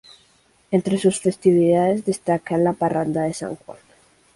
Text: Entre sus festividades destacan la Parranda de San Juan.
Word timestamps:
Entre 0.77 0.97
sus 1.03 1.19
festividades 1.27 2.05
destacan 2.09 2.63
la 2.63 2.73
Parranda 2.83 3.21
de 3.21 3.35
San 3.43 3.55
Juan. 3.55 3.77